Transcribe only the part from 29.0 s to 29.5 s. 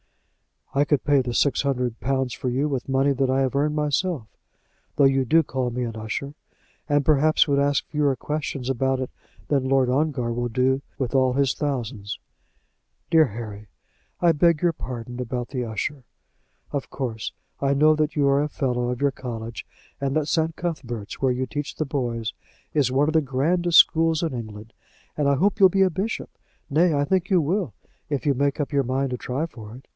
to try